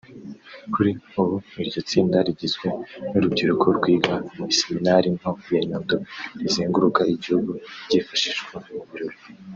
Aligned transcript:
Kuri 0.73 0.91
ubu 1.21 1.35
iryo 1.61 1.79
tsinda 1.89 2.17
rigizwe 2.27 2.67
n’urubyiruko 3.11 3.65
rwiga 3.77 4.13
mu 4.35 4.45
iseminari 4.53 5.07
nto 5.17 5.31
ya 5.55 5.61
Nyundo 5.67 5.95
rizenguruka 6.39 7.01
igihugu 7.13 7.51
ryifashishwa 7.87 8.55
mu 8.65 8.83
birori 8.89 9.17